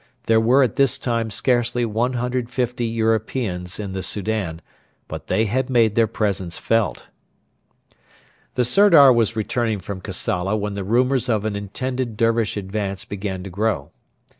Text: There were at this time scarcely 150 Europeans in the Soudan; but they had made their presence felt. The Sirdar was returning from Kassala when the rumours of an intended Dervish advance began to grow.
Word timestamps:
There 0.25 0.39
were 0.41 0.63
at 0.63 0.77
this 0.77 0.97
time 0.97 1.29
scarcely 1.29 1.85
150 1.85 2.85
Europeans 2.87 3.79
in 3.79 3.91
the 3.93 4.01
Soudan; 4.01 4.59
but 5.07 5.27
they 5.27 5.45
had 5.45 5.69
made 5.69 5.93
their 5.93 6.07
presence 6.07 6.57
felt. 6.57 7.09
The 8.55 8.65
Sirdar 8.65 9.13
was 9.13 9.35
returning 9.35 9.79
from 9.79 10.01
Kassala 10.01 10.57
when 10.57 10.73
the 10.73 10.83
rumours 10.83 11.29
of 11.29 11.45
an 11.45 11.55
intended 11.55 12.17
Dervish 12.17 12.57
advance 12.57 13.05
began 13.05 13.43
to 13.43 13.51
grow. 13.51 13.91